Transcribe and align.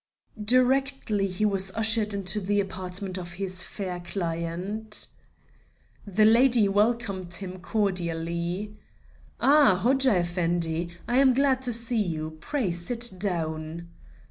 Directly 0.43 1.27
he 1.27 1.45
was 1.45 1.69
ushered 1.75 2.11
into 2.11 2.41
the 2.41 2.59
apartment 2.59 3.19
of 3.19 3.33
his 3.33 3.63
fair 3.63 3.99
client. 3.99 5.07
The 6.07 6.25
lady 6.25 6.67
welcomed 6.67 7.35
him 7.35 7.59
cordially. 7.59 8.73
"Ah! 9.39 9.75
Hodja 9.75 10.17
Effendi, 10.17 10.89
I 11.07 11.17
am 11.17 11.35
glad 11.35 11.61
to 11.61 11.71
see 11.71 12.01
you; 12.01 12.35
pray 12.39 12.71
sit 12.71 13.11
down." 13.19 13.89